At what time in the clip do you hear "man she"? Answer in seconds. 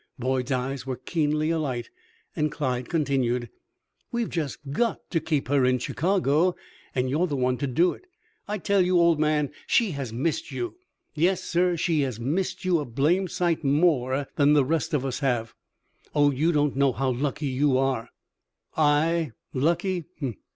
9.19-9.91